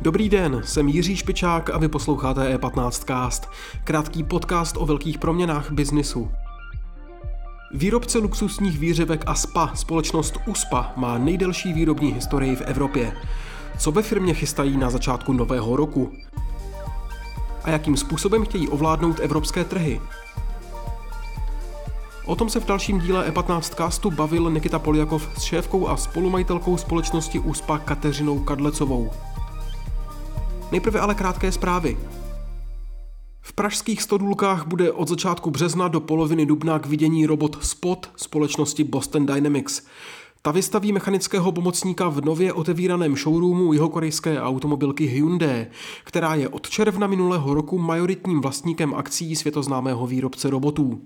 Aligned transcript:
Dobrý 0.00 0.28
den, 0.28 0.60
jsem 0.64 0.88
Jiří 0.88 1.16
Špičák 1.16 1.70
a 1.70 1.78
vy 1.78 1.88
posloucháte 1.88 2.56
E15cast, 2.56 3.48
krátký 3.84 4.24
podcast 4.24 4.76
o 4.78 4.86
velkých 4.86 5.18
proměnách 5.18 5.72
biznisu. 5.72 6.30
Výrobce 7.72 8.18
luxusních 8.18 8.78
výřivek 8.78 9.24
a 9.26 9.34
spa, 9.34 9.70
společnost 9.74 10.38
USPA, 10.46 10.92
má 10.96 11.18
nejdelší 11.18 11.72
výrobní 11.72 12.12
historii 12.12 12.56
v 12.56 12.60
Evropě. 12.60 13.16
Co 13.78 13.92
ve 13.92 14.02
firmě 14.02 14.34
chystají 14.34 14.76
na 14.76 14.90
začátku 14.90 15.32
nového 15.32 15.76
roku? 15.76 16.12
A 17.64 17.70
jakým 17.70 17.96
způsobem 17.96 18.44
chtějí 18.44 18.68
ovládnout 18.68 19.20
evropské 19.20 19.64
trhy? 19.64 20.00
O 22.26 22.36
tom 22.36 22.48
se 22.48 22.60
v 22.60 22.66
dalším 22.66 23.00
díle 23.00 23.30
E15 23.30 23.60
castu 23.60 24.10
bavil 24.10 24.50
Nikita 24.50 24.78
Poljakov 24.78 25.28
s 25.38 25.42
šéfkou 25.42 25.88
a 25.88 25.96
spolumajitelkou 25.96 26.76
společnosti 26.76 27.38
USPA 27.38 27.78
Kateřinou 27.78 28.38
Kadlecovou. 28.38 29.10
Nejprve 30.72 31.00
ale 31.00 31.14
krátké 31.14 31.52
zprávy. 31.52 31.96
V 33.40 33.52
pražských 33.52 34.02
stodůlkách 34.02 34.66
bude 34.66 34.92
od 34.92 35.08
začátku 35.08 35.50
března 35.50 35.88
do 35.88 36.00
poloviny 36.00 36.46
dubna 36.46 36.78
k 36.78 36.86
vidění 36.86 37.26
robot 37.26 37.64
Spot 37.64 38.10
společnosti 38.16 38.84
Boston 38.84 39.26
Dynamics. 39.26 39.82
Ta 40.42 40.50
vystaví 40.50 40.92
mechanického 40.92 41.52
pomocníka 41.52 42.08
v 42.08 42.24
nově 42.24 42.52
otevíraném 42.52 43.16
showroomu 43.16 43.72
jihokorejské 43.72 44.42
automobilky 44.42 45.06
Hyundai, 45.06 45.66
která 46.04 46.34
je 46.34 46.48
od 46.48 46.70
června 46.70 47.06
minulého 47.06 47.54
roku 47.54 47.78
majoritním 47.78 48.40
vlastníkem 48.40 48.94
akcí 48.94 49.36
světoznámého 49.36 50.06
výrobce 50.06 50.50
robotů. 50.50 51.02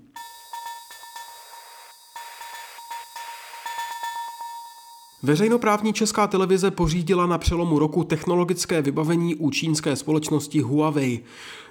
Veřejnoprávní 5.23 5.93
česká 5.93 6.27
televize 6.27 6.71
pořídila 6.71 7.25
na 7.25 7.37
přelomu 7.37 7.79
roku 7.79 8.03
technologické 8.03 8.81
vybavení 8.81 9.35
u 9.35 9.49
čínské 9.49 9.95
společnosti 9.95 10.61
Huawei. 10.61 11.23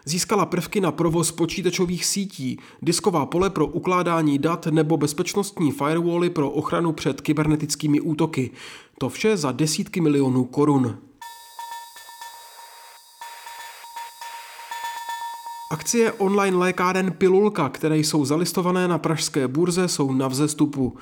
Získala 0.05 0.47
prvky 0.47 0.81
na 0.81 0.93
provoz 0.93 1.33
počítačových 1.33 2.05
sítí, 2.05 2.59
disková 2.83 3.27
pole 3.27 3.51
pro 3.51 3.67
ukládání 3.67 4.39
dat 4.39 4.67
nebo 4.67 4.97
bezpečnostní 4.97 5.73
firewally 5.73 6.31
pro 6.31 6.51
ochranu 6.51 6.93
před 6.93 7.21
kybernetickými 7.21 8.01
útoky. 8.01 8.51
To 8.99 9.09
vše 9.09 9.37
za 9.37 9.53
desítky 9.53 10.01
milionů 10.01 10.45
korun. 10.45 10.99
Akcie 15.71 16.13
online 16.13 16.57
lékáren 16.57 17.13
Pilulka, 17.13 17.69
které 17.69 17.99
jsou 17.99 18.25
zalistované 18.25 18.89
na 18.89 18.99
pražské 18.99 19.49
burze, 19.49 19.89
jsou 19.89 20.13
na 20.13 20.29
vzestupu. 20.29 20.97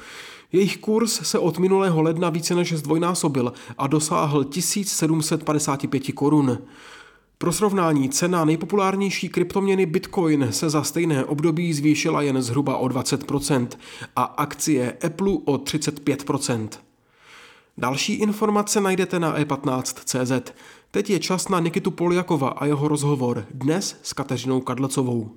Jejich 0.52 0.78
kurz 0.78 1.20
se 1.22 1.38
od 1.38 1.58
minulého 1.58 2.02
ledna 2.02 2.30
více 2.30 2.54
než 2.54 2.72
zdvojnásobil 2.72 3.52
a 3.78 3.86
dosáhl 3.86 4.44
1755 4.44 6.12
korun. 6.12 6.58
Pro 7.38 7.52
srovnání 7.52 8.08
cena 8.08 8.44
nejpopulárnější 8.44 9.28
kryptoměny 9.28 9.86
Bitcoin 9.86 10.48
se 10.50 10.70
za 10.70 10.82
stejné 10.82 11.24
období 11.24 11.72
zvýšila 11.72 12.22
jen 12.22 12.42
zhruba 12.42 12.76
o 12.76 12.88
20% 12.88 13.68
a 14.16 14.22
akcie 14.22 14.92
Apple 14.92 15.32
o 15.44 15.56
35%. 15.56 16.68
Další 17.78 18.14
informace 18.14 18.80
najdete 18.80 19.20
na 19.20 19.38
e15.cz. 19.38 20.52
Teď 20.94 21.10
je 21.10 21.18
čas 21.18 21.48
na 21.48 21.60
Nikitu 21.60 21.90
Poljakova 21.90 22.48
a 22.48 22.66
jeho 22.66 22.88
rozhovor 22.88 23.46
dnes 23.50 23.96
s 24.02 24.12
Kateřinou 24.12 24.60
Kadlecovou. 24.60 25.30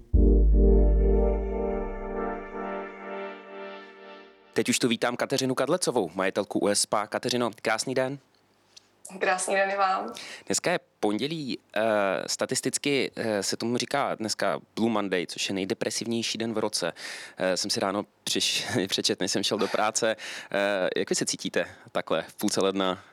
Teď 4.53 4.69
už 4.69 4.80
tu 4.80 4.88
vítám 4.88 5.16
Kateřinu 5.16 5.55
Kadlecovou, 5.55 6.11
majitelku 6.16 6.59
USPA. 6.59 7.08
Kateřino, 7.08 7.52
krásný 7.61 7.94
den. 7.94 8.19
Krásný 9.19 9.55
den 9.55 9.69
i 9.69 9.78
vám. 9.78 10.13
Dneska 10.45 10.72
je 10.72 10.79
pondělí, 11.00 11.59
e, 11.75 11.84
statisticky 12.28 13.12
e, 13.16 13.44
se 13.44 13.57
tomu 13.57 13.78
říká 13.78 14.16
dneska 14.16 14.59
Blue 14.75 14.91
Monday, 14.91 15.25
což 15.28 15.50
je 15.50 15.56
nejdepresivnější 15.56 16.38
den 16.38 16.53
v 16.53 16.57
roce. 16.57 16.94
E, 17.38 17.57
jsem 17.57 17.72
si 17.72 17.79
ráno 17.79 18.06
přiš, 18.24 18.68
přečet, 18.88 19.19
než 19.19 19.31
jsem 19.31 19.44
šel 19.44 19.57
do 19.57 19.68
práce. 19.68 20.16
Jak 20.95 21.09
vy 21.09 21.16
se 21.16 21.25
cítíte 21.25 21.66
takhle 21.91 22.24
v 22.28 22.35
půlce 22.35 22.62
ledna? 22.62 23.03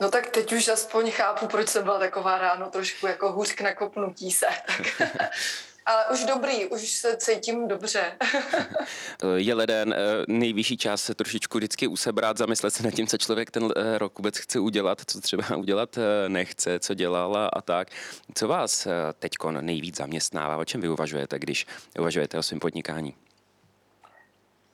No 0.00 0.10
tak 0.10 0.30
teď 0.30 0.52
už 0.52 0.68
aspoň 0.68 1.10
chápu, 1.10 1.46
proč 1.46 1.68
jsem 1.68 1.84
byla 1.84 1.98
taková 1.98 2.38
ráno 2.38 2.70
trošku 2.70 3.06
jako 3.06 3.32
hůř 3.32 3.52
k 3.52 3.60
nakopnutí 3.60 4.30
se. 4.32 4.46
Ale 5.86 6.04
už 6.12 6.24
dobrý, 6.24 6.66
už 6.66 6.88
se 6.88 7.16
cítím 7.16 7.68
dobře. 7.68 8.12
je 9.36 9.54
leden, 9.54 9.92
eh, 9.92 10.24
nejvyšší 10.28 10.76
čas 10.76 11.02
se 11.02 11.14
trošičku 11.14 11.58
vždycky 11.58 11.86
usebrat, 11.86 12.36
zamyslet 12.36 12.74
se 12.74 12.82
nad 12.82 12.90
tím, 12.90 13.06
co 13.06 13.18
člověk 13.18 13.50
ten 13.50 13.72
eh, 13.76 13.98
rok 13.98 14.18
vůbec 14.18 14.38
chce 14.38 14.58
udělat, 14.58 15.02
co 15.06 15.20
třeba 15.20 15.44
udělat 15.56 15.98
eh, 15.98 16.28
nechce, 16.28 16.78
co 16.78 16.94
dělal 16.94 17.36
a, 17.36 17.46
a 17.46 17.60
tak. 17.60 17.88
Co 18.34 18.48
vás 18.48 18.88
teď 19.18 19.32
nejvíc 19.60 19.96
zaměstnává, 19.96 20.56
o 20.56 20.64
čem 20.64 20.80
vy 20.80 20.88
uvažujete, 20.88 21.38
když 21.38 21.66
uvažujete 21.98 22.38
o 22.38 22.42
svém 22.42 22.60
podnikání? 22.60 23.14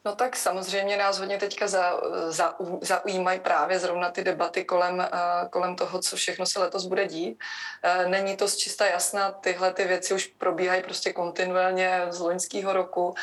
No 0.04 0.16
tak 0.16 0.36
samozřejmě 0.36 0.96
nás 0.96 1.18
hodně 1.18 1.38
teďka 1.38 1.68
za, 1.68 2.00
za, 2.28 2.54
zaujímají 2.80 3.40
právě 3.40 3.78
zrovna 3.78 4.10
ty 4.10 4.24
debaty 4.24 4.64
kolem, 4.64 4.98
uh, 4.98 5.48
kolem 5.50 5.76
toho, 5.76 5.98
co 6.02 6.16
všechno 6.16 6.46
se 6.46 6.60
letos 6.60 6.86
bude 6.86 7.06
dít. 7.06 7.38
Uh, 7.84 8.10
není 8.10 8.36
to 8.36 8.48
z 8.48 8.56
čista 8.56 8.86
jasná, 8.86 9.30
tyhle 9.30 9.72
ty 9.72 9.84
věci 9.84 10.14
už 10.14 10.26
probíhají 10.26 10.82
prostě 10.82 11.12
kontinuálně 11.12 12.06
z 12.10 12.20
loňského 12.20 12.72
roku, 12.72 13.08
uh, 13.08 13.14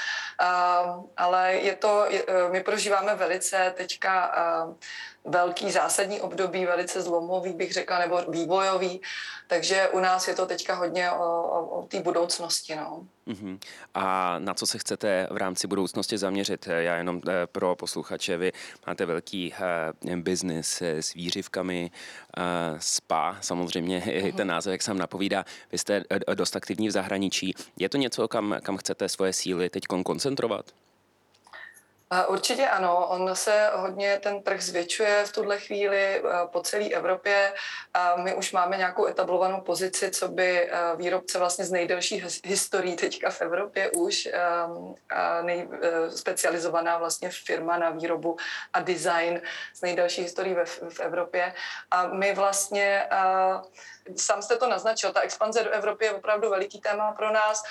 ale 1.17 1.53
je 1.53 1.75
to, 1.75 2.05
my 2.51 2.63
prožíváme 2.63 3.15
velice 3.15 3.73
teďka 3.77 4.31
velký 5.25 5.71
zásadní 5.71 6.21
období, 6.21 6.65
velice 6.65 7.01
zlomový 7.01 7.53
bych 7.53 7.73
řekla, 7.73 7.99
nebo 7.99 8.21
vývojový, 8.31 9.01
takže 9.47 9.87
u 9.87 9.99
nás 9.99 10.27
je 10.27 10.35
to 10.35 10.45
teďka 10.45 10.75
hodně 10.75 11.11
o, 11.11 11.43
o, 11.43 11.79
o 11.79 11.87
té 11.87 12.01
budoucnosti. 12.01 12.75
No. 12.75 13.05
Uh-huh. 13.27 13.59
A 13.93 14.39
na 14.39 14.53
co 14.53 14.67
se 14.67 14.77
chcete 14.77 15.27
v 15.31 15.37
rámci 15.37 15.67
budoucnosti 15.67 16.17
zaměřit? 16.17 16.67
Já 16.67 16.95
jenom 16.95 17.21
eh, 17.27 17.47
pro 17.47 17.75
posluchače, 17.75 18.37
vy 18.37 18.51
máte 18.87 19.05
velký 19.05 19.53
uh, 20.03 20.15
biznis 20.15 20.81
s 20.81 21.13
výřivkami, 21.13 21.91
uh, 22.37 22.43
spa, 22.79 23.37
samozřejmě 23.41 23.99
uh-huh. 23.99 24.35
ten 24.35 24.47
název, 24.47 24.71
jak 24.71 24.81
sám 24.81 24.97
napovídá. 24.97 25.45
Vy 25.71 25.77
jste 25.77 26.03
dost 26.33 26.55
aktivní 26.55 26.87
v 26.87 26.91
zahraničí. 26.91 27.53
Je 27.77 27.89
to 27.89 27.97
něco, 27.97 28.27
kam, 28.27 28.55
kam 28.63 28.77
chcete 28.77 29.09
svoje 29.09 29.33
síly 29.33 29.69
teď 29.69 29.83
koncentrovat? 30.03 30.65
Určitě 32.27 32.67
ano, 32.67 33.07
on 33.07 33.35
se 33.35 33.69
hodně 33.73 34.19
ten 34.19 34.43
trh 34.43 34.61
zvětšuje 34.61 35.25
v 35.25 35.31
tuhle 35.31 35.59
chvíli 35.59 35.97
eh, 35.97 36.21
po 36.45 36.61
celé 36.61 36.89
Evropě. 36.89 37.53
My 38.15 38.35
už 38.35 38.51
máme 38.51 38.77
nějakou 38.77 39.05
etablovanou 39.05 39.61
pozici, 39.61 40.11
co 40.11 40.27
by 40.27 40.63
eh, 40.63 40.95
výrobce 40.95 41.39
vlastně 41.39 41.65
z 41.65 41.71
nejdelší 41.71 42.23
historií 42.43 42.95
teďka 42.95 43.29
v 43.29 43.41
Evropě 43.41 43.91
už, 43.91 44.29
ehm, 44.31 44.95
nej, 45.41 45.67
eh, 45.81 46.11
specializovaná 46.11 46.97
vlastně 46.97 47.29
firma 47.29 47.77
na 47.77 47.89
výrobu 47.89 48.37
a 48.73 48.81
design 48.81 49.41
z 49.73 49.81
nejdelší 49.81 50.21
historií 50.21 50.55
v, 50.65 50.81
v 50.89 50.99
Evropě. 50.99 51.53
A 51.91 52.07
my 52.07 52.33
vlastně, 52.33 53.09
sám 54.15 54.41
jste 54.41 54.57
to 54.57 54.69
naznačil, 54.69 55.13
ta 55.13 55.21
expanze 55.21 55.63
do 55.63 55.69
Evropy 55.69 56.05
je 56.05 56.11
opravdu 56.11 56.49
veliký 56.49 56.81
téma 56.81 57.11
pro 57.11 57.31
nás. 57.31 57.63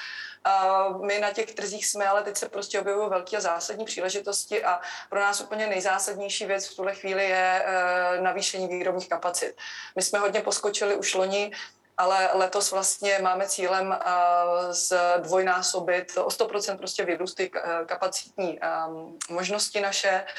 My 1.07 1.19
na 1.19 1.33
těch 1.33 1.55
trzích 1.55 1.87
jsme, 1.87 2.07
ale 2.07 2.23
teď 2.23 2.37
se 2.37 2.49
prostě 2.49 2.81
objevují 2.81 3.11
velké 3.11 3.37
a 3.37 3.41
zásadní 3.41 3.85
příležitosti 3.85 4.65
a 4.65 4.81
pro 5.11 5.21
nás 5.21 5.41
úplně 5.41 5.67
nejzásadnější 5.67 6.47
věc 6.47 6.69
v 6.69 6.77
tuhle 6.77 6.95
chvíli 6.95 7.29
je 7.29 7.65
eh, 7.67 8.21
navýšení 8.21 8.69
výrobních 8.69 9.09
kapacit. 9.09 9.55
My 9.97 10.03
jsme 10.03 10.19
hodně 10.19 10.41
poskočili 10.41 10.97
už 10.97 11.15
loni, 11.15 11.53
ale 11.99 12.31
letos 12.33 12.71
vlastně 12.71 13.19
máme 13.23 13.49
cílem 13.49 13.89
uh, 13.89 14.73
zdvojnásobit 15.19 16.13
o 16.17 16.29
100% 16.29 16.79
prostě 16.79 17.05
vyrůst 17.05 17.37
ty 17.37 17.51
kapacitní 17.87 18.59
um, 18.61 19.19
možnosti 19.31 19.81
naše. 19.81 20.25
Uh, 20.25 20.33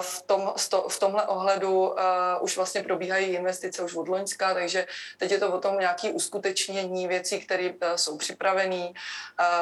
v, 0.00 0.22
tom, 0.22 0.52
v 0.88 0.98
tomhle 0.98 1.26
ohledu 1.26 1.94
už 2.40 2.56
vlastně 2.56 2.82
probíhají 2.82 3.26
investice 3.26 3.82
už 3.82 3.94
od 3.94 4.08
Loňska, 4.08 4.54
takže 4.54 4.86
teď 5.18 5.30
je 5.30 5.38
to 5.38 5.52
o 5.52 5.60
tom 5.60 5.78
nějaké 5.78 6.10
uskutečnění 6.10 7.08
věcí, 7.08 7.40
které 7.40 7.70
jsou 7.96 8.16
připravené, 8.16 8.92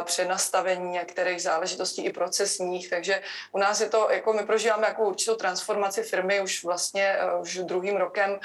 přenastavení 0.05 0.91
některých 0.91 1.43
záležitostí 1.43 2.05
i 2.05 2.13
procesních, 2.13 2.91
takže 2.91 3.23
u 3.53 3.59
nás 3.59 3.81
je 3.81 3.89
to, 3.89 4.11
jako 4.11 4.33
my 4.33 4.47
prožíváme 4.47 4.87
jako 4.87 5.03
určitou 5.03 5.35
transformaci 5.35 6.03
firmy 6.03 6.41
už 6.41 6.65
vlastně 6.65 7.19
už 7.41 7.57
druhým 7.57 7.97
rokem 7.97 8.41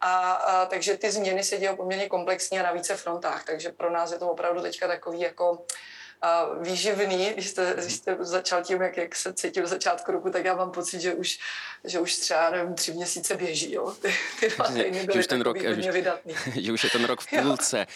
a, 0.00 0.32
a 0.32 0.66
takže 0.66 0.96
ty 0.96 1.10
změny 1.10 1.44
se 1.44 1.56
dějí 1.56 1.76
poměrně 1.76 2.08
komplexní 2.16 2.60
a 2.60 2.62
na 2.62 2.72
více 2.72 2.96
frontách, 2.96 3.44
takže 3.44 3.72
pro 3.72 3.90
nás 3.90 4.12
je 4.12 4.18
to 4.18 4.30
opravdu 4.30 4.62
teďka 4.62 4.88
takový 4.88 5.20
jako 5.20 5.66
výživný, 6.60 7.30
když 7.32 7.48
jste, 7.48 7.74
když 7.78 7.94
jste 7.94 8.16
začal 8.20 8.62
tím, 8.62 8.82
jak, 8.82 8.96
jak 8.96 9.16
se 9.16 9.32
cítil 9.32 9.62
do 9.62 9.68
začátku 9.68 10.12
roku, 10.12 10.30
tak 10.30 10.44
já 10.44 10.56
mám 10.56 10.70
pocit, 10.70 11.00
že 11.00 11.14
už, 11.14 11.38
že 11.84 12.00
už 12.00 12.16
třeba 12.16 12.50
nevím, 12.50 12.74
tři 12.74 12.92
měsíce 12.92 13.36
běží, 13.36 13.72
jo? 13.72 13.94
Ty, 14.02 14.14
ty 14.40 14.48
dva 14.48 14.64
týdny 14.64 15.06
byly 15.06 15.18
už 15.18 15.26
ten 15.26 15.40
rok, 15.40 15.58
vydatný. 15.92 16.34
Že 16.62 16.72
už 16.72 16.84
je 16.84 16.90
ten 16.90 17.04
rok 17.04 17.20
v 17.20 17.26
půlce. 17.42 17.86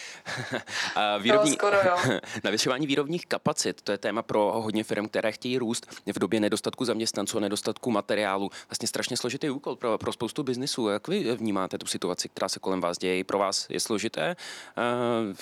výrobní, 1.19 1.49
no, 1.49 1.55
skoro, 1.55 1.77
jo. 1.85 2.19
Navyšování 2.43 2.87
výrobních 2.87 3.25
kapacit, 3.25 3.81
to 3.81 3.91
je 3.91 3.97
téma 3.97 4.21
pro 4.21 4.61
hodně 4.61 4.83
firm, 4.83 5.07
které 5.07 5.31
chtějí 5.31 5.57
růst 5.57 5.87
v 6.13 6.19
době 6.19 6.39
nedostatku 6.39 6.85
zaměstnanců 6.85 7.37
a 7.37 7.41
nedostatku 7.41 7.91
materiálu. 7.91 8.49
Vlastně 8.69 8.87
strašně 8.87 9.17
složitý 9.17 9.49
úkol 9.49 9.75
pro, 9.75 9.97
pro 9.97 10.13
spoustu 10.13 10.43
biznisů. 10.43 10.87
Jak 10.87 11.07
vy 11.07 11.35
vnímáte 11.35 11.77
tu 11.77 11.87
situaci, 11.87 12.29
která 12.29 12.49
se 12.49 12.59
kolem 12.59 12.81
vás 12.81 12.97
děje? 12.97 13.23
Pro 13.23 13.37
vás 13.37 13.67
je 13.69 13.79
složité 13.79 14.35
uh, 14.77 15.35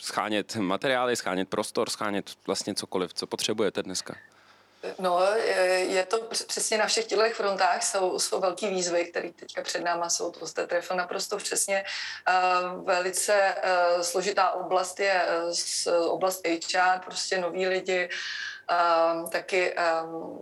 schánět 0.00 0.56
materiály, 0.56 1.16
schánět 1.16 1.48
prostor, 1.48 1.90
schánět 1.96 2.30
vlastně 2.46 2.74
cokoliv, 2.74 3.14
co 3.14 3.26
potřebujete 3.26 3.82
dneska? 3.82 4.14
No, 4.98 5.20
je 5.76 6.06
to 6.06 6.20
přesně 6.46 6.78
na 6.78 6.86
všech 6.86 7.04
těchto 7.04 7.30
frontách, 7.34 7.82
jsou, 7.82 8.18
jsou 8.18 8.40
velký 8.40 8.68
výzvy, 8.68 9.04
které 9.04 9.32
teďka 9.32 9.62
před 9.62 9.80
náma 9.84 10.08
jsou, 10.08 10.30
to 10.30 10.46
jste 10.46 10.66
trefil 10.66 10.96
naprosto 10.96 11.36
přesně. 11.36 11.84
Velice 12.84 13.54
složitá 14.02 14.50
oblast 14.50 15.00
je 15.00 15.26
oblast 16.08 16.46
HR, 16.46 16.98
prostě 17.04 17.38
noví 17.38 17.66
lidi, 17.66 18.08
taky 19.30 19.74
ehm, 19.76 20.38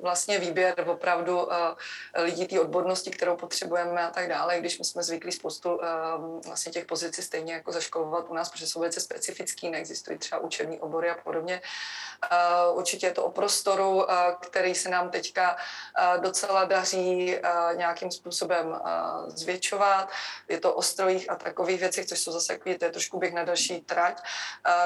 vlastně 0.00 0.38
výběr 0.38 0.74
opravdu 0.86 1.52
eh, 1.52 2.22
lidí 2.22 2.46
té 2.46 2.60
odbornosti, 2.60 3.10
kterou 3.10 3.36
potřebujeme 3.36 4.02
a 4.02 4.10
tak 4.10 4.28
dále, 4.28 4.60
když 4.60 4.78
my 4.78 4.84
jsme 4.84 5.02
zvyklí 5.02 5.32
spoustu 5.32 5.80
ehm, 5.82 6.40
vlastně 6.46 6.72
těch 6.72 6.84
pozicí 6.84 7.22
stejně 7.22 7.52
jako 7.52 7.72
zaškolovat 7.72 8.26
u 8.28 8.34
nás, 8.34 8.50
protože 8.50 8.66
jsou 8.66 8.80
velice 8.80 9.00
specifický, 9.00 9.70
neexistují 9.70 10.18
třeba 10.18 10.40
učební 10.40 10.80
obory 10.80 11.10
a 11.10 11.14
podobně. 11.24 11.62
Určitě 12.72 13.06
je 13.06 13.12
to 13.12 13.24
o 13.24 13.30
prostoru, 13.30 14.10
eh, 14.10 14.14
který 14.40 14.74
se 14.74 14.88
nám 14.88 15.10
teďka 15.10 15.56
eh, 15.56 16.18
docela 16.18 16.64
daří 16.64 17.38
nějakým 17.74 18.10
způsobem 18.10 18.80
zvětšovat. 19.26 20.10
Je 20.48 20.60
to 20.60 20.74
o 20.74 20.82
strojích 20.82 21.30
a 21.30 21.36
takových 21.36 21.80
věcech, 21.80 22.06
což 22.06 22.18
jsou 22.18 22.32
zase 22.32 22.52
takový, 22.52 22.78
to 22.78 22.84
je 22.84 22.90
trošku 22.90 23.18
běh 23.18 23.34
na 23.34 23.44
další 23.44 23.80
trať. 23.80 24.22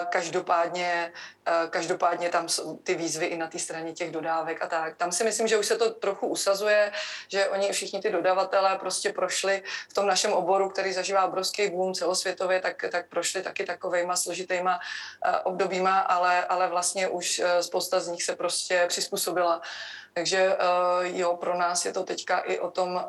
Každopádně, 0.09 1.13
každopádně 1.71 2.29
tam 2.29 2.49
ty 2.83 2.95
výzvy 2.95 3.27
i 3.27 3.37
na 3.37 3.47
té 3.47 3.59
straně 3.59 3.93
těch 3.93 4.11
dodávek 4.11 4.63
a 4.63 4.67
tak. 4.67 4.97
Tam 4.97 5.13
si 5.13 5.25
myslím, 5.25 5.49
že 5.49 5.59
už 5.59 5.67
se 5.67 5.77
to 5.77 5.91
trochu 5.91 6.27
usazuje, 6.27 6.93
že 7.29 7.49
oni 7.49 7.73
všichni 7.73 8.01
ty 8.01 8.11
dodavatelé 8.11 8.79
prostě 8.79 9.13
prošli 9.13 9.63
v 9.89 9.95
tom 9.95 10.07
našem 10.07 10.33
oboru, 10.33 10.69
který 10.69 10.93
zažívá 10.93 11.27
obrovský 11.27 11.71
boom 11.71 11.95
celosvětově, 11.95 12.61
tak, 12.61 12.85
tak 12.91 13.09
prošli 13.09 13.43
taky 13.43 13.65
takovejma 13.65 14.17
složitýma 14.17 14.81
uh, 15.27 15.35
obdobíma, 15.45 15.99
ale, 15.99 16.45
ale 16.45 16.69
vlastně 16.69 17.09
už 17.09 17.39
uh, 17.39 17.47
spousta 17.61 18.01
z 18.01 18.09
nich 18.09 18.23
se 18.23 18.37
prostě 18.37 18.85
přizpůsobila. 18.89 19.61
Takže 20.15 20.57
uh, 20.57 21.19
jo, 21.19 21.37
pro 21.37 21.59
nás 21.59 21.85
je 21.85 21.93
to 21.93 22.05
teďka 22.05 22.39
i 22.39 22.59
o 22.59 22.71
tom 22.71 23.05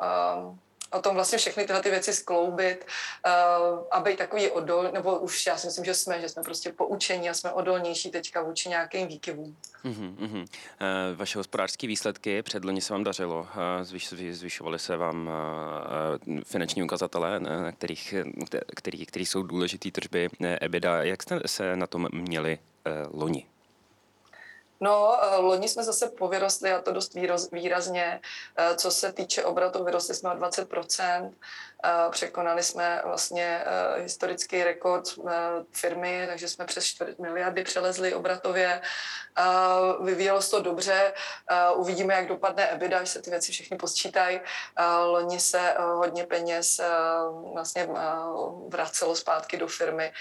o 0.94 1.02
tom 1.02 1.14
vlastně 1.14 1.38
všechny 1.38 1.64
tyhle 1.64 1.82
ty 1.82 1.90
věci 1.90 2.12
skloubit 2.12 2.86
uh, 3.26 3.32
a 3.90 4.00
být 4.00 4.18
takový 4.18 4.50
odol, 4.50 4.90
nebo 4.92 5.18
už 5.18 5.46
já 5.46 5.56
si 5.56 5.66
myslím, 5.66 5.84
že 5.84 5.94
jsme, 5.94 6.20
že 6.20 6.28
jsme 6.28 6.42
prostě 6.42 6.72
poučení 6.72 7.30
a 7.30 7.34
jsme 7.34 7.52
odolnější 7.52 8.10
teďka 8.10 8.42
vůči 8.42 8.68
nějakým 8.68 9.06
výkyvům. 9.06 9.56
Uh-huh, 9.84 10.14
uh-huh. 10.14 10.40
Uh, 10.40 10.46
vaše 11.16 11.38
hospodářské 11.38 11.86
výsledky 11.86 12.42
předloni 12.42 12.80
se 12.80 12.92
vám 12.92 13.04
dařilo, 13.04 13.40
uh, 13.40 13.46
zvyš, 13.82 14.08
zvyšovaly 14.30 14.78
se 14.78 14.96
vám 14.96 15.30
uh, 16.28 16.38
finanční 16.44 16.82
ukazatele, 16.82 17.40
na 17.40 17.72
kterých, 17.72 18.14
který, 18.76 19.06
který 19.06 19.26
jsou 19.26 19.42
důležitý 19.42 19.90
tržby 19.90 20.28
EBITDA. 20.60 21.02
Jak 21.02 21.22
jste 21.22 21.40
se 21.46 21.76
na 21.76 21.86
tom 21.86 22.08
měli 22.12 22.58
loni? 23.12 23.46
No, 24.80 25.18
eh, 25.22 25.36
loni 25.36 25.68
jsme 25.68 25.84
zase 25.84 26.08
povyrostli 26.08 26.72
a 26.72 26.82
to 26.82 26.92
dost 26.92 27.14
výrazně. 27.52 28.20
Eh, 28.56 28.76
co 28.76 28.90
se 28.90 29.12
týče 29.12 29.44
obratu, 29.44 29.84
vyrostli 29.84 30.14
jsme 30.14 30.30
o 30.30 30.34
20%. 30.34 31.34
Překonali 32.10 32.62
jsme 32.62 33.02
vlastně 33.04 33.64
eh, 33.64 34.00
historický 34.00 34.64
rekord 34.64 35.04
firmy, 35.70 36.24
takže 36.26 36.48
jsme 36.48 36.64
přes 36.64 36.84
4 36.84 37.14
miliardy 37.18 37.64
přelezli 37.64 38.14
obratově. 38.14 38.80
Vyvíjelo 40.00 40.42
se 40.42 40.50
to 40.50 40.60
dobře. 40.60 41.12
Uvidíme, 41.74 42.14
jak 42.14 42.28
dopadne 42.28 42.68
EBITDA, 42.68 42.98
až 42.98 43.08
se 43.08 43.22
ty 43.22 43.30
věci 43.30 43.52
všechny 43.52 43.76
posčítají. 43.76 44.40
Loni 45.04 45.40
se 45.40 45.74
hodně 45.78 46.26
peněz 46.26 46.80
vlastně 47.54 47.88
vracelo 48.68 49.16
zpátky 49.16 49.56
do 49.56 49.68
firmy. 49.68 50.12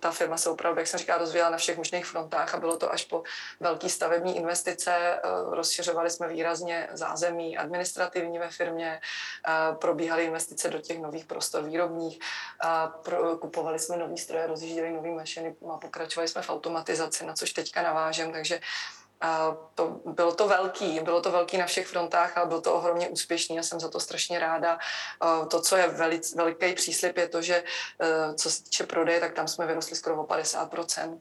Ta 0.00 0.10
firma 0.10 0.36
se 0.36 0.50
opravdu, 0.50 0.80
jak 0.80 0.88
jsem 0.88 0.98
říkala, 0.98 1.18
rozvíjela 1.18 1.50
na 1.50 1.56
všech 1.56 1.76
možných 1.76 2.06
frontách 2.06 2.54
a 2.54 2.60
bylo 2.60 2.76
to 2.76 2.92
až 2.92 3.04
po 3.04 3.22
velké 3.60 3.88
stavební 3.88 4.36
investice, 4.36 4.92
eh, 4.94 5.20
rozšiřovali 5.50 6.10
jsme 6.10 6.28
výrazně 6.28 6.88
zázemí 6.92 7.58
administrativní 7.58 8.38
ve 8.38 8.50
firmě, 8.50 9.00
eh, 9.48 9.74
probíhaly 9.74 10.24
investice 10.24 10.70
do 10.70 10.78
těch 10.78 10.98
nových 11.00 11.24
prostor 11.24 11.64
výrobních, 11.64 12.18
kupovali 13.40 13.78
jsme 13.78 13.96
nový 13.96 14.18
stroje, 14.18 14.46
rozjížděli 14.46 14.92
nový 14.92 15.10
mašiny 15.10 15.56
a 15.74 15.78
pokračovali 15.78 16.28
jsme 16.28 16.42
v 16.42 16.50
automatizaci, 16.50 17.26
na 17.26 17.34
což 17.34 17.52
teďka 17.52 17.82
navážem, 17.82 18.32
takže 18.32 18.60
a 19.20 19.56
to, 19.74 20.00
bylo 20.06 20.34
to 20.34 20.48
velký, 20.48 21.00
bylo 21.00 21.20
to 21.20 21.30
velký 21.30 21.58
na 21.58 21.66
všech 21.66 21.86
frontách, 21.86 22.36
ale 22.36 22.46
bylo 22.46 22.60
to 22.60 22.74
ohromně 22.74 23.08
úspěšný 23.08 23.58
a 23.58 23.62
jsem 23.62 23.80
za 23.80 23.88
to 23.88 24.00
strašně 24.00 24.38
ráda. 24.38 24.78
To, 25.50 25.60
co 25.60 25.76
je 25.76 25.88
velic, 25.88 26.34
veliký 26.34 26.72
příslip, 26.72 27.16
je 27.16 27.28
to, 27.28 27.42
že 27.42 27.64
e, 28.00 28.34
co 28.34 28.50
se 28.50 28.62
týče 28.62 28.86
prodeje, 28.86 29.20
tak 29.20 29.34
tam 29.34 29.48
jsme 29.48 29.66
vyrostli 29.66 29.96
skoro 29.96 30.22
o 30.22 30.26
50% 30.26 31.18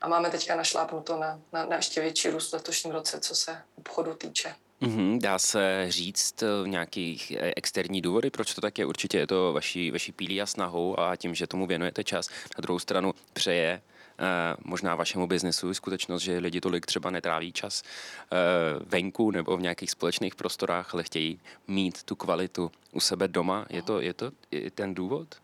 a 0.00 0.08
máme 0.08 0.30
teďka 0.30 0.56
našlápnuto 0.56 1.16
na, 1.16 1.40
na, 1.52 1.66
na 1.66 1.76
ještě 1.76 2.00
větší 2.00 2.30
růst 2.30 2.50
v 2.50 2.54
letošním 2.54 2.92
roce, 2.92 3.20
co 3.20 3.34
se 3.34 3.62
obchodu 3.78 4.14
týče. 4.14 4.54
Mm-hmm, 4.82 5.20
dá 5.20 5.38
se 5.38 5.86
říct 5.88 6.42
e, 6.42 6.68
nějakých 6.68 7.30
e, 7.30 7.52
externí 7.56 8.02
důvody, 8.02 8.30
proč 8.30 8.54
to 8.54 8.60
tak 8.60 8.78
je? 8.78 8.86
Určitě 8.86 9.18
je 9.18 9.26
to 9.26 9.52
vaší, 9.52 9.90
vaší 9.90 10.12
pílí 10.12 10.42
a 10.42 10.46
snahou 10.46 11.00
a 11.00 11.16
tím, 11.16 11.34
že 11.34 11.46
tomu 11.46 11.66
věnujete 11.66 12.04
čas. 12.04 12.28
Na 12.28 12.62
druhou 12.62 12.78
stranu 12.78 13.14
přeje 13.32 13.82
možná 14.64 14.94
vašemu 14.94 15.26
biznesu 15.26 15.74
skutečnost, 15.74 16.22
že 16.22 16.38
lidi 16.38 16.60
tolik 16.60 16.86
třeba 16.86 17.10
netráví 17.10 17.52
čas 17.52 17.82
eh, 17.82 18.36
venku 18.86 19.30
nebo 19.30 19.56
v 19.56 19.60
nějakých 19.60 19.90
společných 19.90 20.34
prostorách, 20.34 20.94
ale 20.94 21.02
chtějí 21.02 21.40
mít 21.68 22.02
tu 22.02 22.16
kvalitu 22.16 22.70
u 22.92 23.00
sebe 23.00 23.28
doma. 23.28 23.66
Je 23.70 23.82
to, 23.82 24.00
je 24.00 24.14
to 24.14 24.30
ten 24.74 24.94
důvod? 24.94 25.36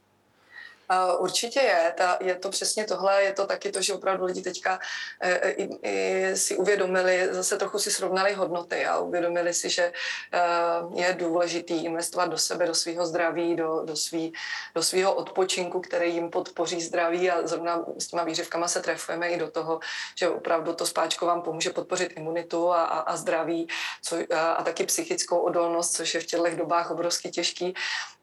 Určitě 1.19 1.61
je, 1.61 1.95
ta, 1.97 2.19
je 2.21 2.35
to 2.35 2.51
přesně 2.51 2.85
tohle, 2.85 3.23
je 3.23 3.33
to 3.33 3.47
taky 3.47 3.73
to, 3.73 3.83
že 3.83 3.95
opravdu 3.95 4.25
lidi 4.25 4.43
teďka 4.43 4.79
e, 5.21 5.31
e, 5.31 5.51
i, 5.51 5.79
i 5.83 6.37
si 6.37 6.57
uvědomili, 6.57 7.29
zase 7.31 7.59
trochu 7.59 7.79
si 7.79 7.91
srovnali 7.91 8.33
hodnoty 8.33 8.87
a 8.87 8.99
uvědomili 8.99 9.55
si, 9.55 9.71
že 9.71 9.83
e, 9.83 9.93
je 10.95 11.15
důležitý 11.19 11.85
investovat 11.85 12.27
do 12.27 12.39
sebe, 12.39 12.67
do 12.67 12.75
svého 12.75 13.07
zdraví, 13.07 13.57
do, 13.57 13.83
do, 13.85 13.97
svý, 13.97 14.33
do 14.75 14.83
svého 14.83 15.15
odpočinku, 15.15 15.81
který 15.81 16.15
jim 16.15 16.31
podpoří 16.31 16.81
zdraví 16.81 17.31
a 17.31 17.47
zrovna 17.47 17.85
s 17.99 18.07
těma 18.07 18.25
výřivkama 18.25 18.69
se 18.69 18.81
trefujeme 18.81 19.29
i 19.29 19.39
do 19.39 19.51
toho, 19.51 19.81
že 20.15 20.29
opravdu 20.29 20.73
to 20.73 20.87
spáčko 20.87 21.27
vám 21.27 21.43
pomůže 21.43 21.71
podpořit 21.71 22.13
imunitu 22.17 22.73
a, 22.73 22.85
a, 22.85 22.99
a 22.99 23.17
zdraví 23.17 23.69
co, 24.03 24.17
a, 24.35 24.53
a 24.53 24.63
taky 24.63 24.85
psychickou 24.85 25.39
odolnost, 25.39 25.97
což 25.97 26.15
je 26.15 26.21
v 26.21 26.27
těchto 26.27 26.57
dobách 26.57 26.91
obrovsky 26.91 27.31
těžký. 27.31 27.75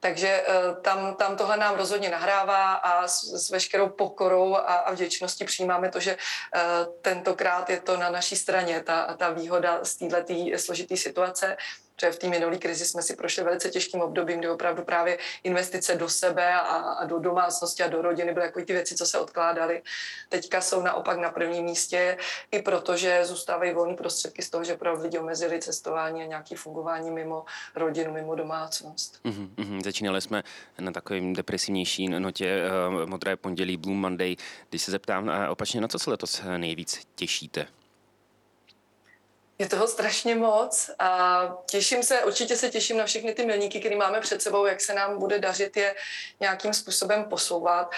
Takže 0.03 0.43
tam, 0.81 1.15
tam 1.15 1.37
tohle 1.37 1.57
nám 1.57 1.75
rozhodně 1.75 2.09
nahrává 2.09 2.73
a 2.73 3.07
s, 3.07 3.23
s 3.23 3.49
veškerou 3.49 3.89
pokorou 3.89 4.55
a, 4.55 4.59
a 4.59 4.91
vděčností 4.91 5.45
přijímáme 5.45 5.89
to, 5.89 5.99
že 5.99 6.17
uh, 6.17 6.93
tentokrát 7.01 7.69
je 7.69 7.81
to 7.81 7.97
na 7.97 8.09
naší 8.09 8.35
straně, 8.35 8.83
ta, 8.83 9.13
ta 9.13 9.29
výhoda 9.29 9.79
z 9.83 9.95
této 9.95 10.33
složité 10.57 10.97
situace 10.97 11.57
protože 12.01 12.11
v 12.11 12.19
té 12.19 12.27
minulé 12.27 12.57
krizi 12.57 12.85
jsme 12.85 13.01
si 13.01 13.15
prošli 13.15 13.43
velice 13.43 13.69
těžkým 13.69 14.01
obdobím, 14.01 14.39
kdy 14.39 14.49
opravdu 14.49 14.83
právě 14.83 15.17
investice 15.43 15.95
do 15.95 16.09
sebe 16.09 16.53
a, 16.53 16.59
a 16.59 17.05
do 17.05 17.19
domácnosti 17.19 17.83
a 17.83 17.87
do 17.87 18.01
rodiny 18.01 18.33
byly 18.33 18.45
jako 18.45 18.65
ty 18.65 18.73
věci, 18.73 18.95
co 18.95 19.05
se 19.05 19.19
odkládaly. 19.19 19.81
Teďka 20.29 20.61
jsou 20.61 20.81
naopak 20.81 21.17
na 21.17 21.29
prvním 21.29 21.63
místě, 21.65 22.17
i 22.51 22.61
protože 22.61 23.25
zůstávají 23.25 23.73
volné 23.73 23.95
prostředky 23.95 24.41
z 24.41 24.49
toho, 24.49 24.63
že 24.63 24.73
opravdu 24.73 25.03
lidi 25.03 25.19
omezili 25.19 25.59
cestování 25.59 26.21
a 26.21 26.25
nějaké 26.25 26.55
fungování 26.55 27.11
mimo 27.11 27.45
rodinu, 27.75 28.13
mimo 28.13 28.35
domácnost. 28.35 29.19
Mm-hmm, 29.25 29.49
mm-hmm. 29.55 29.83
Začínali 29.83 30.21
jsme 30.21 30.43
na 30.79 30.91
takovým 30.91 31.33
depresivnější 31.33 32.07
notě 32.07 32.61
uh, 32.89 33.05
Modré 33.09 33.35
pondělí, 33.35 33.77
Blue 33.77 33.97
Monday. 33.97 34.35
Když 34.69 34.81
se 34.81 34.91
zeptám 34.91 35.27
uh, 35.27 35.33
opačně, 35.49 35.81
na 35.81 35.87
co 35.87 35.99
se 35.99 36.09
letos 36.09 36.41
nejvíc 36.57 36.99
těšíte? 37.15 37.67
Je 39.61 39.69
toho 39.69 39.87
strašně 39.87 40.35
moc 40.35 40.89
a 40.99 41.41
těším 41.65 42.03
se, 42.03 42.23
určitě 42.23 42.57
se 42.57 42.69
těším 42.69 42.97
na 42.97 43.05
všechny 43.05 43.33
ty 43.33 43.45
milníky, 43.45 43.79
které 43.79 43.95
máme 43.95 44.19
před 44.21 44.41
sebou, 44.41 44.65
jak 44.65 44.81
se 44.81 44.93
nám 44.93 45.19
bude 45.19 45.39
dařit 45.39 45.77
je 45.77 45.95
nějakým 46.39 46.73
způsobem 46.73 47.23
posouvat. 47.23 47.91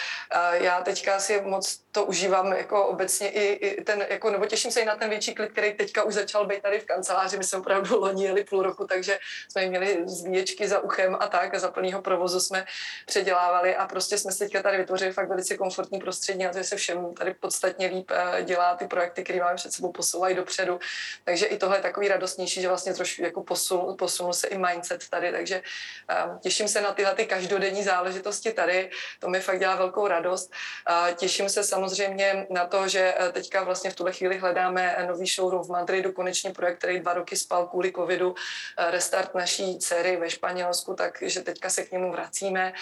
Já 0.54 0.82
teďka 0.82 1.20
si 1.20 1.42
moc 1.42 1.84
to 1.94 2.06
užívám 2.06 2.54
jako 2.54 2.86
obecně 2.86 3.30
i, 3.30 3.42
i 3.42 3.84
ten, 3.84 4.06
jako, 4.10 4.30
nebo 4.30 4.46
těším 4.46 4.72
se 4.72 4.82
i 4.82 4.86
na 4.86 4.96
ten 4.96 5.10
větší 5.10 5.36
klid, 5.36 5.52
který 5.52 5.74
teďka 5.74 6.04
už 6.04 6.14
začal 6.14 6.46
být 6.46 6.62
tady 6.62 6.80
v 6.80 6.86
kanceláři. 6.86 7.38
My 7.38 7.44
jsme 7.44 7.60
opravdu 7.60 8.00
loni 8.00 8.24
jeli 8.24 8.44
půl 8.44 8.64
roku, 8.64 8.88
takže 8.88 9.20
jsme 9.52 9.68
měli 9.68 10.02
zvíječky 10.06 10.68
za 10.68 10.80
uchem 10.80 11.18
a 11.20 11.28
tak 11.28 11.54
a 11.54 11.60
za 11.60 11.72
plného 11.72 12.02
provozu 12.02 12.40
jsme 12.40 12.66
předělávali 13.06 13.76
a 13.76 13.88
prostě 13.88 14.18
jsme 14.18 14.32
se 14.32 14.40
teďka 14.40 14.62
tady 14.62 14.78
vytvořili 14.78 15.14
fakt 15.14 15.30
velice 15.30 15.58
komfortní 15.58 16.00
prostředí 16.00 16.46
a 16.46 16.54
to 16.54 16.64
se 16.64 16.76
všem 16.76 17.14
tady 17.14 17.34
podstatně 17.34 17.88
líp 17.88 18.12
eh, 18.12 18.44
dělá 18.44 18.76
ty 18.76 18.88
projekty, 18.88 19.24
které 19.24 19.40
máme 19.40 19.56
před 19.56 19.74
sebou, 19.74 19.92
posouvají 19.92 20.36
dopředu. 20.36 20.80
Takže 21.24 21.46
i 21.54 21.58
tohle 21.58 21.78
je 21.78 21.82
takový 21.82 22.08
radostnější, 22.08 22.62
že 22.62 22.68
vlastně 22.68 22.94
trošku 22.94 23.24
jako 23.24 23.44
posunul, 23.44 23.96
posunul 23.96 24.34
se 24.34 24.48
i 24.48 24.58
mindset 24.58 25.10
tady, 25.10 25.32
takže 25.32 25.62
um, 26.26 26.40
těším 26.40 26.68
se 26.68 26.82
na 26.82 26.94
tyhle 26.94 27.16
ty 27.16 27.26
každodenní 27.26 27.84
záležitosti 27.84 28.52
tady, 28.52 28.90
to 29.20 29.30
mi 29.30 29.40
fakt 29.40 29.60
dělá 29.60 29.76
velkou 29.76 30.08
radost. 30.08 30.52
Uh, 30.90 31.16
těším 31.16 31.50
se 31.50 31.64
samozřejmě 31.64 32.48
na 32.50 32.66
to, 32.66 32.88
že 32.88 33.14
eh, 33.18 33.32
teďka 33.32 33.64
vlastně 33.64 33.90
v 33.90 33.96
tuhle 33.96 34.12
chvíli 34.12 34.38
hledáme 34.38 35.06
nový 35.08 35.26
showroom 35.26 35.64
v 35.64 35.70
Madridu, 35.70 36.12
konečně 36.12 36.52
projekt, 36.52 36.78
který 36.78 37.00
dva 37.00 37.14
roky 37.14 37.36
spal 37.36 37.68
kvůli 37.68 37.92
covidu, 37.92 38.36
restart 38.78 39.36
naší 39.36 39.80
dcery 39.80 40.18
ve 40.18 40.30
Španělsku, 40.30 40.96
takže 40.96 41.42
teďka 41.42 41.70
se 41.70 41.84
k 41.84 41.92
němu 41.92 42.12
vracíme. 42.12 42.74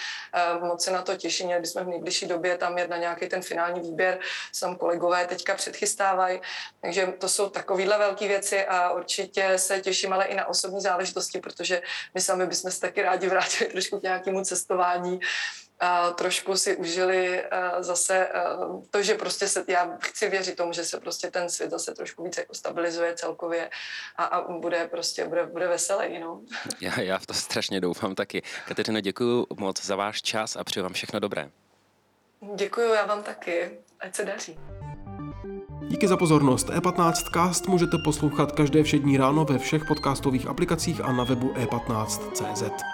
Uh, 0.56 0.68
moc 0.68 0.84
se 0.84 0.90
na 0.90 1.02
to 1.02 1.16
těším, 1.16 1.46
měli 1.46 1.60
bychom 1.60 1.84
v 1.84 1.88
nejbližší 1.88 2.26
době 2.26 2.58
tam 2.58 2.78
jet 2.78 2.90
na 2.90 2.96
nějaký 2.96 3.28
ten 3.28 3.42
finální 3.42 3.80
výběr, 3.80 4.18
sam 4.52 4.76
kolegové 4.76 5.26
teďka 5.26 5.54
předchystávají, 5.54 6.40
takže 6.80 7.06
to 7.06 7.28
jsou 7.28 7.48
takovéhle 7.48 7.98
velké 7.98 8.28
věci 8.28 8.51
a 8.66 8.90
určitě 8.90 9.58
se 9.58 9.80
těším 9.80 10.12
ale 10.12 10.24
i 10.24 10.34
na 10.34 10.46
osobní 10.46 10.80
záležitosti, 10.80 11.40
protože 11.40 11.82
my 12.14 12.20
sami 12.20 12.46
bychom 12.46 12.70
se 12.70 12.80
taky 12.80 13.02
rádi 13.02 13.28
vrátili 13.28 13.70
trošku 13.70 14.00
k 14.00 14.02
nějakému 14.02 14.44
cestování, 14.44 15.20
a 15.84 16.10
trošku 16.10 16.56
si 16.56 16.76
užili 16.76 17.44
zase 17.80 18.28
to, 18.90 19.02
že 19.02 19.14
prostě 19.14 19.48
se, 19.48 19.64
já 19.68 19.98
chci 20.00 20.28
věřit 20.28 20.56
tomu, 20.56 20.72
že 20.72 20.84
se 20.84 21.00
prostě 21.00 21.30
ten 21.30 21.50
svět 21.50 21.70
zase 21.70 21.94
trošku 21.94 22.24
více 22.24 22.40
jako 22.40 22.54
stabilizuje 22.54 23.14
celkově 23.14 23.70
a, 24.16 24.24
a 24.24 24.52
bude 24.52 24.88
prostě, 24.88 25.24
bude, 25.24 25.46
bude 25.46 25.68
veselý, 25.68 26.18
no. 26.18 26.40
Já, 26.80 27.00
já 27.00 27.18
v 27.18 27.26
to 27.26 27.34
strašně 27.34 27.80
doufám 27.80 28.14
taky. 28.14 28.42
Kateřino, 28.68 29.00
děkuji 29.00 29.46
moc 29.56 29.84
za 29.84 29.96
váš 29.96 30.22
čas 30.22 30.56
a 30.56 30.64
přeju 30.64 30.82
vám 30.82 30.92
všechno 30.92 31.20
dobré. 31.20 31.50
Děkuji, 32.54 32.94
já 32.94 33.06
vám 33.06 33.22
taky. 33.22 33.70
Ať 34.00 34.14
se 34.14 34.24
daří. 34.24 34.58
Díky 35.92 36.08
za 36.08 36.16
pozornost. 36.16 36.70
E15 36.70 37.12
Cast 37.32 37.68
můžete 37.68 37.98
poslouchat 37.98 38.52
každé 38.52 38.82
všední 38.82 39.16
ráno 39.16 39.44
ve 39.44 39.58
všech 39.58 39.84
podcastových 39.84 40.46
aplikacích 40.46 41.04
a 41.04 41.12
na 41.12 41.24
webu 41.24 41.52
e15.cz. 41.54 42.91